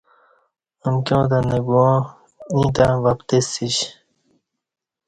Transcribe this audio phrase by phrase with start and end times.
[0.87, 1.97] امکیاں تہ نہ گواں
[2.57, 3.77] ییں تں وَ پتسیش